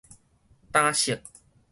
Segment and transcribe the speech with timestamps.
[0.73, 1.21] 今式